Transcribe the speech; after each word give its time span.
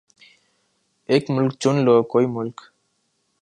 ایک 1.09 1.23
مُلک 1.35 1.53
چُن 1.61 1.75
لو 1.85 1.95
کوئی 2.11 2.25
مُلک 2.35 2.57